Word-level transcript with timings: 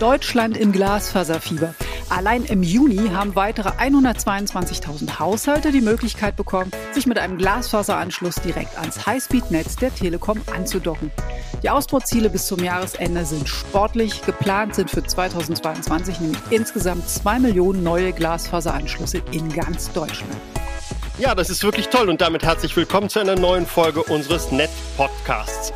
Deutschland 0.00 0.56
im 0.56 0.72
Glasfaserfieber. 0.72 1.74
Allein 2.08 2.44
im 2.44 2.62
Juni 2.62 3.10
haben 3.10 3.36
weitere 3.36 3.68
122.000 3.68 5.18
Haushalte 5.18 5.72
die 5.72 5.82
Möglichkeit 5.82 6.36
bekommen, 6.36 6.70
sich 6.92 7.06
mit 7.06 7.18
einem 7.18 7.36
Glasfaseranschluss 7.36 8.36
direkt 8.36 8.78
ans 8.78 9.06
Highspeed-Netz 9.06 9.76
der 9.76 9.94
Telekom 9.94 10.40
anzudocken. 10.56 11.12
Die 11.62 11.68
Ausbauziele 11.68 12.30
bis 12.30 12.46
zum 12.46 12.64
Jahresende 12.64 13.26
sind 13.26 13.46
sportlich. 13.46 14.22
Geplant 14.22 14.74
sind 14.74 14.90
für 14.90 15.04
2022 15.04 16.20
nämlich 16.20 16.40
insgesamt 16.48 17.06
zwei 17.06 17.38
Millionen 17.38 17.82
neue 17.82 18.12
Glasfaseranschlüsse 18.12 19.22
in 19.32 19.52
ganz 19.52 19.92
Deutschland. 19.92 20.34
Ja, 21.18 21.34
das 21.34 21.50
ist 21.50 21.62
wirklich 21.62 21.88
toll 21.88 22.08
und 22.08 22.22
damit 22.22 22.42
herzlich 22.42 22.74
willkommen 22.74 23.10
zu 23.10 23.20
einer 23.20 23.36
neuen 23.36 23.66
Folge 23.66 24.02
unseres 24.04 24.50
Net-Podcasts. 24.50 25.74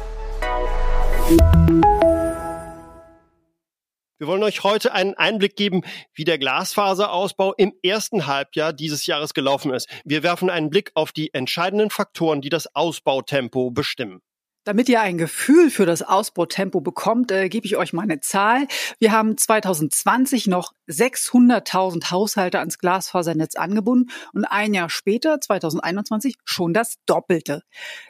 Wir 4.24 4.28
wollen 4.28 4.42
euch 4.42 4.64
heute 4.64 4.95
einen 4.95 5.12
Einblick 5.12 5.55
geben, 5.55 5.83
wie 6.14 6.24
der 6.24 6.38
Glasfaserausbau 6.38 7.52
im 7.59 7.74
ersten 7.82 8.27
Halbjahr 8.27 8.73
dieses 8.73 9.05
Jahres 9.05 9.34
gelaufen 9.34 9.70
ist. 9.70 9.87
Wir 10.02 10.23
werfen 10.23 10.48
einen 10.48 10.70
Blick 10.70 10.92
auf 10.95 11.12
die 11.12 11.34
entscheidenden 11.34 11.91
Faktoren, 11.91 12.41
die 12.41 12.48
das 12.48 12.74
Ausbautempo 12.74 13.70
bestimmen. 13.70 14.23
Damit 14.65 14.88
ihr 14.88 15.02
ein 15.02 15.18
Gefühl 15.18 15.68
für 15.68 15.84
das 15.84 16.01
Ausbautempo 16.01 16.80
bekommt, 16.80 17.32
äh, 17.32 17.51
gebe 17.51 17.66
ich 17.66 17.77
euch 17.77 17.92
mal 17.92 18.01
eine 18.01 18.20
Zahl. 18.20 18.66
Wir 18.98 19.12
haben 19.12 19.37
2020 19.37 20.46
noch 20.46 20.73
600.000 20.88 22.10
Haushalte 22.10 22.60
ans 22.60 22.79
Glasfasernetz 22.79 23.56
angebunden 23.56 24.10
und 24.32 24.46
ein 24.46 24.73
Jahr 24.73 24.88
später, 24.88 25.38
2021, 25.38 26.37
schon 26.46 26.73
das 26.73 26.95
Doppelte. 27.04 27.60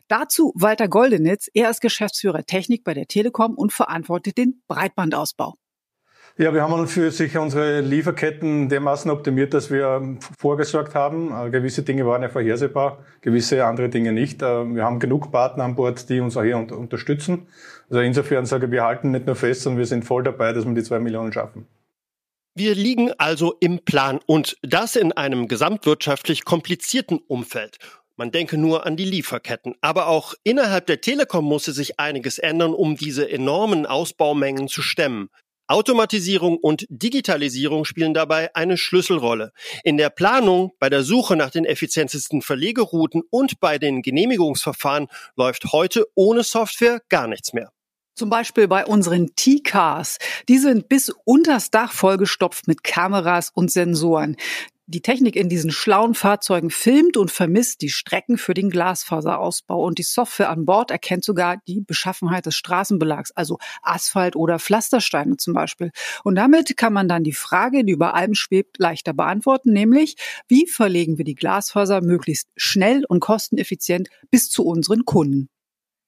Dazu 0.06 0.52
Walter 0.55 0.86
Goldenitz. 0.86 1.48
Er 1.52 1.70
ist 1.70 1.80
Geschäftsführer 1.80 2.44
Technik 2.44 2.84
bei 2.84 2.94
der 2.94 3.08
Telekom 3.08 3.56
und 3.56 3.72
verantwortet 3.72 4.38
den 4.38 4.62
Breitbandausbau. 4.69 5.56
Ja, 6.37 6.52
wir 6.52 6.62
haben 6.62 6.88
für 6.88 7.12
sich 7.12 7.39
unsere 7.39 7.81
Lieferketten 7.81 8.69
dermaßen 8.69 9.08
optimiert, 9.08 9.55
dass 9.55 9.70
wir 9.70 10.17
vorgesorgt 10.36 10.97
haben. 10.97 11.31
Äh, 11.33 11.50
gewisse 11.50 11.84
Dinge 11.84 12.05
waren 12.06 12.22
ja 12.22 12.28
vorhersehbar, 12.28 13.05
gewisse 13.20 13.64
andere 13.64 13.89
Dinge 13.89 14.11
nicht. 14.12 14.42
Äh, 14.42 14.64
wir 14.75 14.83
haben 14.84 14.98
genug 14.98 15.31
Partner 15.31 15.62
an 15.62 15.77
Bord, 15.77 16.08
die 16.08 16.19
uns 16.19 16.36
auch 16.36 16.42
hier 16.42 16.56
unterstützen. 16.56 17.47
Also 17.89 18.00
insofern 18.00 18.47
sage 18.47 18.67
ich, 18.67 18.73
wir 18.73 18.83
halten 18.83 19.12
nicht 19.12 19.27
nur 19.27 19.36
fest, 19.36 19.62
sondern 19.62 19.78
wir 19.78 19.86
sind 19.86 20.05
voll 20.05 20.25
dabei, 20.25 20.53
dass 20.53 20.64
wir 20.64 20.75
die 20.75 20.83
zwei 20.83 20.98
Millionen 20.98 21.33
schaffen. 21.33 21.69
Wir 22.56 22.75
liegen 22.75 23.12
also 23.19 23.55
im 23.61 23.84
Plan 23.84 24.19
und 24.27 24.56
das 24.62 24.97
in 24.97 25.12
einem 25.12 25.47
gesamtwirtschaftlich 25.47 26.45
komplizierten 26.45 27.19
Umfeld. 27.28 27.78
Man 28.17 28.33
denke 28.33 28.58
nur 28.58 28.86
an 28.86 28.97
die 28.97 29.05
Lieferketten. 29.05 29.75
Aber 29.80 30.08
auch 30.08 30.34
innerhalb 30.42 30.86
der 30.86 31.01
Telekom 31.01 31.45
musste 31.45 31.73
sich 31.73 32.01
einiges 32.01 32.39
ändern, 32.39 32.75
um 32.75 32.97
diese 32.97 33.28
enormen 33.30 33.86
Ausbaumengen 33.86 34.67
zu 34.67 34.83
stemmen. 34.83 35.30
Automatisierung 35.75 36.56
und 36.56 36.86
Digitalisierung 36.89 37.84
spielen 37.84 38.14
dabei 38.14 38.55
eine 38.55 38.78
Schlüsselrolle. 38.78 39.53
In 39.83 39.97
der 39.97 40.08
Planung, 40.08 40.70
bei 40.78 40.89
der 40.89 41.03
Suche 41.03 41.34
nach 41.34 41.50
den 41.50 41.64
effizientesten 41.64 42.42
Verlegerouten 42.42 43.22
und 43.28 43.58
bei 43.58 43.78
den 43.78 44.00
Genehmigungsverfahren 44.00 45.08
läuft 45.36 45.72
heute 45.72 46.06
ohne 46.14 46.45
Software 46.45 47.00
gar 47.08 47.27
nichts 47.27 47.52
mehr. 47.52 47.72
Zum 48.14 48.30
Beispiel 48.30 48.69
bei 48.69 48.86
unseren 48.86 49.34
T-Cars. 49.34 50.19
Die 50.48 50.58
sind 50.58 50.89
bis 50.89 51.12
unters 51.25 51.72
Dach 51.72 51.92
vollgestopft 51.92 52.69
mit 52.69 52.84
Kameras 52.84 53.50
und 53.52 53.72
Sensoren. 53.72 54.36
Die 54.86 55.00
Technik 55.00 55.34
in 55.34 55.48
diesen 55.48 55.70
schlauen 55.70 56.14
Fahrzeugen 56.14 56.68
filmt 56.68 57.16
und 57.16 57.30
vermisst 57.30 57.80
die 57.80 57.88
Strecken 57.88 58.36
für 58.36 58.52
den 58.52 58.68
Glasfaserausbau 58.68 59.82
und 59.82 59.96
die 59.96 60.02
Software 60.02 60.50
an 60.50 60.66
Bord 60.66 60.90
erkennt 60.90 61.24
sogar 61.24 61.56
die 61.66 61.80
Beschaffenheit 61.80 62.44
des 62.44 62.54
Straßenbelags, 62.56 63.30
also 63.32 63.56
Asphalt 63.80 64.36
oder 64.36 64.58
Pflastersteine 64.58 65.38
zum 65.38 65.55
Beispiel. 65.55 65.90
Und 66.22 66.34
damit 66.34 66.77
kann 66.77 66.92
man 66.92 67.08
dann 67.08 67.24
die 67.24 67.32
Frage, 67.32 67.82
die 67.82 67.92
über 67.92 68.14
allem 68.14 68.34
schwebt, 68.34 68.78
leichter 68.78 69.14
beantworten, 69.14 69.72
nämlich 69.72 70.16
wie 70.48 70.66
verlegen 70.66 71.16
wir 71.16 71.24
die 71.24 71.34
Glasfaser 71.34 72.02
möglichst 72.02 72.50
schnell 72.55 73.06
und 73.08 73.20
kosteneffizient 73.20 74.11
bis 74.30 74.50
zu 74.50 74.67
unseren 74.67 75.06
Kunden. 75.06 75.48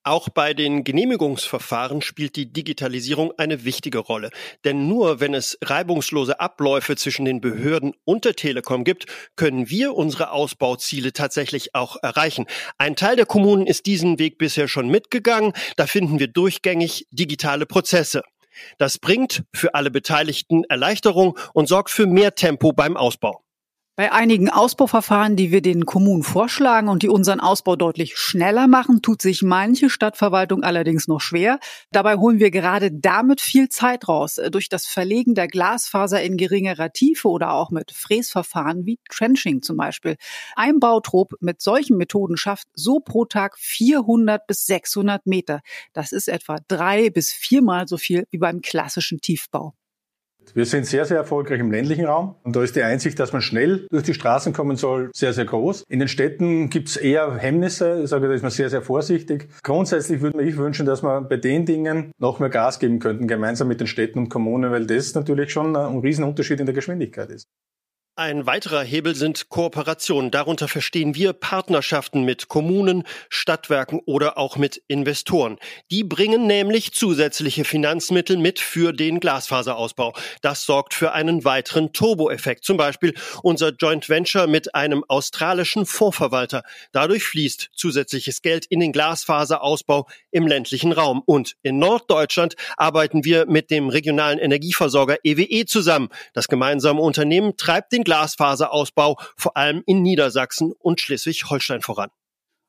Auch 0.07 0.29
bei 0.29 0.53
den 0.53 0.85
Genehmigungsverfahren 0.85 2.01
spielt 2.01 2.37
die 2.37 2.53
Digitalisierung 2.53 3.33
eine 3.37 3.65
wichtige 3.65 3.97
Rolle. 3.97 4.29
Denn 4.63 4.87
nur 4.87 5.19
wenn 5.19 5.33
es 5.33 5.57
reibungslose 5.61 6.39
Abläufe 6.39 6.95
zwischen 6.95 7.25
den 7.25 7.41
Behörden 7.41 7.93
und 8.05 8.23
der 8.23 8.33
Telekom 8.33 8.85
gibt, 8.85 9.07
können 9.35 9.69
wir 9.69 9.95
unsere 9.95 10.31
Ausbauziele 10.31 11.11
tatsächlich 11.11 11.75
auch 11.75 11.97
erreichen. 12.01 12.45
Ein 12.77 12.95
Teil 12.95 13.17
der 13.17 13.25
Kommunen 13.25 13.67
ist 13.67 13.85
diesen 13.85 14.17
Weg 14.17 14.37
bisher 14.37 14.69
schon 14.69 14.87
mitgegangen. 14.87 15.51
Da 15.75 15.87
finden 15.87 16.19
wir 16.19 16.29
durchgängig 16.29 17.05
digitale 17.11 17.65
Prozesse. 17.65 18.21
Das 18.77 18.99
bringt 18.99 19.43
für 19.53 19.75
alle 19.75 19.91
Beteiligten 19.91 20.63
Erleichterung 20.69 21.37
und 21.53 21.67
sorgt 21.67 21.89
für 21.89 22.07
mehr 22.07 22.33
Tempo 22.33 22.71
beim 22.71 22.95
Ausbau. 22.95 23.43
Bei 23.99 24.11
einigen 24.11 24.47
Ausbauverfahren, 24.51 25.35
die 25.35 25.51
wir 25.51 25.63
den 25.63 25.87
Kommunen 25.87 26.21
vorschlagen 26.21 26.87
und 26.87 27.01
die 27.01 27.09
unseren 27.09 27.39
Ausbau 27.39 27.75
deutlich 27.75 28.15
schneller 28.15 28.67
machen, 28.67 29.01
tut 29.01 29.23
sich 29.23 29.41
manche 29.41 29.89
Stadtverwaltung 29.89 30.61
allerdings 30.61 31.07
noch 31.07 31.19
schwer. 31.19 31.59
Dabei 31.91 32.17
holen 32.17 32.37
wir 32.37 32.51
gerade 32.51 32.91
damit 32.91 33.41
viel 33.41 33.69
Zeit 33.69 34.07
raus. 34.07 34.39
Durch 34.51 34.69
das 34.69 34.85
Verlegen 34.85 35.33
der 35.33 35.47
Glasfaser 35.47 36.21
in 36.21 36.37
geringerer 36.37 36.91
Tiefe 36.93 37.27
oder 37.27 37.53
auch 37.53 37.71
mit 37.71 37.91
Fräsverfahren 37.91 38.85
wie 38.85 38.99
Trenching 39.09 39.63
zum 39.63 39.77
Beispiel. 39.77 40.17
Ein 40.55 40.79
Bautrop 40.79 41.33
mit 41.39 41.63
solchen 41.63 41.97
Methoden 41.97 42.37
schafft 42.37 42.67
so 42.75 42.99
pro 42.99 43.25
Tag 43.25 43.57
400 43.57 44.45
bis 44.45 44.67
600 44.67 45.25
Meter. 45.25 45.61
Das 45.93 46.11
ist 46.11 46.27
etwa 46.27 46.57
drei 46.67 47.09
bis 47.09 47.31
viermal 47.31 47.87
so 47.87 47.97
viel 47.97 48.27
wie 48.29 48.37
beim 48.37 48.61
klassischen 48.61 49.21
Tiefbau. 49.21 49.73
Wir 50.53 50.65
sind 50.65 50.85
sehr, 50.85 51.05
sehr 51.05 51.17
erfolgreich 51.17 51.59
im 51.59 51.71
ländlichen 51.71 52.05
Raum. 52.05 52.35
Und 52.43 52.55
da 52.55 52.63
ist 52.63 52.75
die 52.75 52.83
Einsicht, 52.83 53.19
dass 53.19 53.33
man 53.33 53.41
schnell 53.41 53.87
durch 53.89 54.03
die 54.03 54.13
Straßen 54.13 54.53
kommen 54.53 54.77
soll, 54.77 55.09
sehr, 55.13 55.33
sehr 55.33 55.45
groß. 55.45 55.83
In 55.87 55.99
den 55.99 56.07
Städten 56.07 56.69
gibt 56.69 56.89
es 56.89 56.97
eher 56.97 57.35
Hemmnisse. 57.35 58.01
Ich 58.03 58.09
sage, 58.09 58.27
da 58.27 58.33
ist 58.33 58.41
man 58.41 58.51
sehr, 58.51 58.69
sehr 58.69 58.81
vorsichtig. 58.81 59.49
Grundsätzlich 59.63 60.21
würde 60.21 60.41
ich 60.43 60.57
wünschen, 60.57 60.85
dass 60.85 61.03
wir 61.03 61.21
bei 61.21 61.37
den 61.37 61.65
Dingen 61.65 62.11
noch 62.17 62.39
mehr 62.39 62.49
Gas 62.49 62.79
geben 62.79 62.99
könnten, 62.99 63.27
gemeinsam 63.27 63.67
mit 63.67 63.79
den 63.79 63.87
Städten 63.87 64.19
und 64.19 64.29
Kommunen, 64.29 64.71
weil 64.71 64.85
das 64.85 65.13
natürlich 65.13 65.51
schon 65.51 65.75
ein 65.75 65.99
Riesenunterschied 65.99 66.59
in 66.59 66.65
der 66.65 66.75
Geschwindigkeit 66.75 67.29
ist. 67.29 67.47
Ein 68.19 68.47
weiterer 68.47 68.81
Hebel 68.81 69.13
sind 69.13 69.49
Kooperationen. 69.49 70.31
Darunter 70.31 70.67
verstehen 70.67 71.13
wir 71.13 71.33
Partnerschaften 71.33 72.23
mit 72.23 72.47
Kommunen, 72.47 73.03
Stadtwerken 73.29 74.01
oder 74.07 74.39
auch 74.39 74.57
mit 74.57 74.81
Investoren. 74.87 75.59
Die 75.91 76.03
bringen 76.03 76.47
nämlich 76.47 76.93
zusätzliche 76.93 77.63
Finanzmittel 77.63 78.37
mit 78.37 78.57
für 78.57 78.91
den 78.91 79.19
Glasfaserausbau. 79.19 80.13
Das 80.41 80.65
sorgt 80.65 80.95
für 80.95 81.11
einen 81.11 81.45
weiteren 81.45 81.93
Turboeffekt. 81.93 82.65
Zum 82.65 82.75
Beispiel 82.75 83.13
unser 83.43 83.69
Joint 83.69 84.09
Venture 84.09 84.47
mit 84.47 84.73
einem 84.73 85.03
australischen 85.07 85.85
Fondsverwalter. 85.85 86.63
Dadurch 86.93 87.23
fließt 87.23 87.69
zusätzliches 87.75 88.41
Geld 88.41 88.65
in 88.65 88.79
den 88.79 88.93
Glasfaserausbau 88.93 90.07
im 90.31 90.47
ländlichen 90.47 90.91
Raum. 90.91 91.21
Und 91.23 91.53
in 91.61 91.77
Norddeutschland 91.77 92.55
arbeiten 92.77 93.25
wir 93.25 93.45
mit 93.45 93.69
dem 93.69 93.89
regionalen 93.89 94.39
Energieversorger 94.39 95.17
EWE 95.23 95.43
e 95.43 95.65
zusammen. 95.65 96.09
Das 96.33 96.47
gemeinsame 96.47 96.99
Unternehmen 96.99 97.57
treibt 97.57 97.91
den 97.91 98.06
Glasfaserausbau 98.07 99.17
vor 99.35 99.57
allem 99.57 99.83
in 99.85 100.01
Niedersachsen 100.01 100.71
und 100.79 101.01
Schleswig-Holstein 101.01 101.81
voran. 101.81 102.09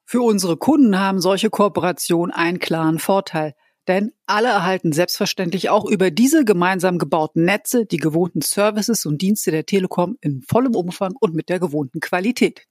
Für 0.04 0.22
unsere 0.22 0.56
Kunden 0.56 0.98
haben 0.98 1.20
solche 1.20 1.48
Kooperationen 1.48 2.34
einen 2.34 2.58
klaren 2.58 2.98
Vorteil. 2.98 3.54
Denn 3.86 4.10
alle 4.26 4.48
erhalten 4.48 4.92
selbstverständlich 4.92 5.70
auch 5.70 5.84
über 5.84 6.10
diese 6.10 6.44
gemeinsam 6.44 6.98
gebauten 6.98 7.44
Netze 7.44 7.86
die 7.86 7.98
gewohnten 7.98 8.40
Services 8.40 9.06
und 9.06 9.22
Dienste 9.22 9.52
der 9.52 9.64
Telekom 9.64 10.18
in 10.20 10.42
vollem 10.42 10.74
Umfang 10.74 11.14
und 11.20 11.34
mit 11.34 11.48
der 11.48 11.60
gewohnten 11.60 12.00
Qualität. 12.00 12.66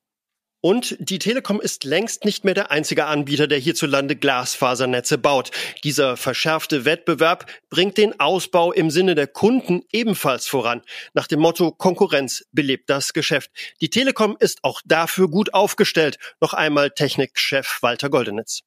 Und 0.61 0.97
die 0.99 1.19
Telekom 1.19 1.61
ist 1.61 1.83
längst 1.83 2.25
nicht 2.25 2.43
mehr 2.43 2.55
der 2.55 2.71
einzige 2.71 3.05
Anbieter, 3.05 3.47
der 3.47 3.59
hierzulande 3.59 4.15
Glasfasernetze 4.15 5.19
baut. 5.19 5.51
Dieser 5.83 6.17
verschärfte 6.17 6.83
Wettbewerb 6.83 7.45
bringt 7.69 7.97
den 7.97 8.19
Ausbau 8.19 8.71
im 8.71 8.89
Sinne 8.89 9.13
der 9.13 9.27
Kunden 9.27 9.83
ebenfalls 9.91 10.47
voran. 10.47 10.81
Nach 11.13 11.27
dem 11.27 11.41
Motto 11.41 11.71
Konkurrenz 11.71 12.43
belebt 12.51 12.89
das 12.89 13.13
Geschäft. 13.13 13.51
Die 13.81 13.89
Telekom 13.89 14.35
ist 14.39 14.63
auch 14.63 14.81
dafür 14.83 15.29
gut 15.29 15.53
aufgestellt. 15.53 16.17
Noch 16.41 16.53
einmal 16.53 16.89
Technikchef 16.89 17.79
Walter 17.81 18.09
Goldenitz. 18.09 18.61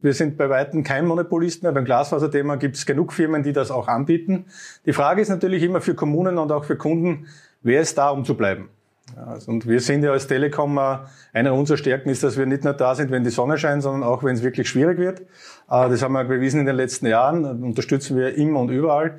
Wir 0.00 0.14
sind 0.14 0.36
bei 0.36 0.50
Weitem 0.50 0.82
kein 0.82 1.06
Monopolist 1.06 1.62
mehr. 1.62 1.72
Beim 1.72 1.84
Glasfaserthema 1.84 2.56
gibt 2.56 2.76
es 2.76 2.84
genug 2.84 3.12
Firmen, 3.12 3.42
die 3.42 3.52
das 3.52 3.70
auch 3.70 3.88
anbieten. 3.88 4.46
Die 4.84 4.92
Frage 4.92 5.22
ist 5.22 5.28
natürlich 5.28 5.62
immer 5.62 5.80
für 5.80 5.94
Kommunen 5.94 6.38
und 6.38 6.52
auch 6.52 6.64
für 6.64 6.76
Kunden, 6.76 7.28
wer 7.62 7.80
ist 7.80 7.96
da, 7.96 8.10
um 8.10 8.24
zu 8.24 8.36
bleiben? 8.36 8.68
Also, 9.16 9.50
und 9.50 9.66
wir 9.66 9.80
sind 9.80 10.04
ja 10.04 10.12
als 10.12 10.26
Telekom, 10.26 10.78
äh, 10.78 10.98
einer 11.32 11.54
unserer 11.54 11.76
Stärken 11.76 12.08
ist, 12.08 12.22
dass 12.22 12.36
wir 12.36 12.46
nicht 12.46 12.64
nur 12.64 12.72
da 12.72 12.94
sind, 12.94 13.10
wenn 13.10 13.24
die 13.24 13.30
Sonne 13.30 13.58
scheint, 13.58 13.82
sondern 13.82 14.02
auch, 14.02 14.22
wenn 14.22 14.34
es 14.34 14.42
wirklich 14.42 14.68
schwierig 14.68 14.98
wird. 14.98 15.20
Äh, 15.20 15.24
das 15.68 16.02
haben 16.02 16.12
wir 16.12 16.24
bewiesen 16.24 16.60
in 16.60 16.66
den 16.66 16.76
letzten 16.76 17.06
Jahren, 17.06 17.44
unterstützen 17.62 18.16
wir 18.16 18.36
immer 18.36 18.60
und 18.60 18.70
überall. 18.70 19.18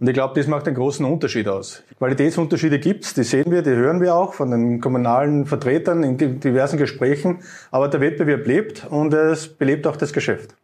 Und 0.00 0.08
ich 0.08 0.14
glaube, 0.14 0.34
das 0.34 0.46
macht 0.46 0.66
einen 0.66 0.76
großen 0.76 1.04
Unterschied 1.04 1.46
aus. 1.46 1.82
Qualitätsunterschiede 1.98 2.78
gibt's, 2.78 3.12
die 3.12 3.22
sehen 3.22 3.50
wir, 3.50 3.60
die 3.60 3.70
hören 3.70 4.00
wir 4.00 4.14
auch 4.14 4.32
von 4.32 4.50
den 4.50 4.80
kommunalen 4.80 5.44
Vertretern 5.44 6.02
in 6.02 6.40
diversen 6.40 6.78
Gesprächen. 6.78 7.40
Aber 7.70 7.88
der 7.88 8.00
Wettbewerb 8.00 8.46
lebt 8.46 8.86
und 8.88 9.12
es 9.12 9.46
belebt 9.46 9.86
auch 9.86 9.96
das 9.96 10.14
Geschäft. 10.14 10.54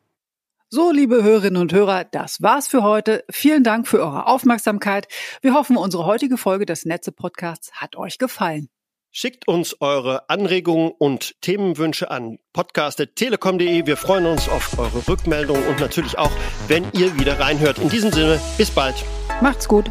So, 0.68 0.90
liebe 0.90 1.22
Hörerinnen 1.22 1.62
und 1.62 1.72
Hörer, 1.72 2.02
das 2.02 2.42
war's 2.42 2.66
für 2.66 2.82
heute. 2.82 3.24
Vielen 3.30 3.62
Dank 3.62 3.86
für 3.86 4.00
eure 4.00 4.26
Aufmerksamkeit. 4.26 5.06
Wir 5.40 5.54
hoffen, 5.54 5.76
unsere 5.76 6.06
heutige 6.06 6.36
Folge 6.36 6.66
des 6.66 6.84
Netze 6.84 7.12
Podcasts 7.12 7.70
hat 7.74 7.94
euch 7.94 8.18
gefallen. 8.18 8.68
Schickt 9.12 9.46
uns 9.46 9.80
eure 9.80 10.28
Anregungen 10.28 10.90
und 10.90 11.40
Themenwünsche 11.40 12.10
an 12.10 12.38
podcast.telekom.de. 12.52 13.86
Wir 13.86 13.96
freuen 13.96 14.26
uns 14.26 14.48
auf 14.48 14.76
eure 14.76 15.06
Rückmeldungen 15.06 15.64
und 15.68 15.78
natürlich 15.78 16.18
auch, 16.18 16.32
wenn 16.66 16.84
ihr 16.92 17.16
wieder 17.16 17.38
reinhört. 17.38 17.78
In 17.78 17.88
diesem 17.88 18.12
Sinne, 18.12 18.40
bis 18.58 18.72
bald. 18.72 18.96
Macht's 19.40 19.68
gut. 19.68 19.88